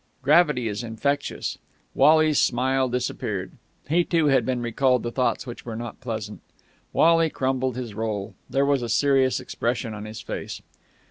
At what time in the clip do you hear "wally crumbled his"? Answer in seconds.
6.91-7.93